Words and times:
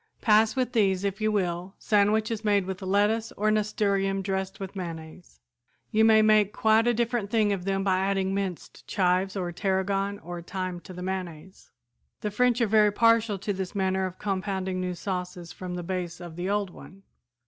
"Pass 0.19 0.55
with 0.55 0.71
these, 0.73 1.03
if 1.03 1.21
you 1.21 1.31
will, 1.31 1.75
sandwiches 1.77 2.43
made 2.43 2.65
with 2.65 2.81
lettuce 2.81 3.31
or 3.33 3.51
nasturtium 3.51 4.23
dressed 4.23 4.59
with 4.59 4.75
mayonnaise. 4.75 5.39
You 5.91 6.03
may 6.03 6.23
make 6.23 6.53
quite 6.53 6.87
a 6.87 6.93
different 6.95 7.29
thing 7.29 7.53
of 7.53 7.65
them 7.65 7.83
by 7.83 7.99
adding 7.99 8.33
minced 8.33 8.87
chives 8.87 9.35
or 9.35 9.51
tarragon, 9.51 10.17
or 10.17 10.41
thyme, 10.41 10.79
to 10.85 10.93
the 10.93 11.03
mayonnaise. 11.03 11.69
The 12.21 12.31
French 12.31 12.59
are 12.61 12.65
very 12.67 12.91
partial 12.91 13.37
to 13.37 13.53
this 13.53 13.75
manner 13.75 14.07
of 14.07 14.17
compounding 14.17 14.81
new 14.81 14.95
sauces 14.95 15.51
from 15.51 15.75
the 15.75 15.83
base 15.83 16.19
of 16.19 16.35
the 16.35 16.49
old 16.49 16.71
one. 16.71 17.03